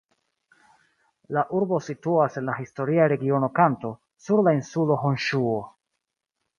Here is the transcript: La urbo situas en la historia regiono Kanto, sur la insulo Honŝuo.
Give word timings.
La 1.37 1.43
urbo 1.59 1.79
situas 1.89 2.41
en 2.43 2.49
la 2.53 2.57
historia 2.63 3.07
regiono 3.15 3.53
Kanto, 3.63 3.95
sur 4.27 4.45
la 4.49 4.59
insulo 4.61 5.03
Honŝuo. 5.07 5.59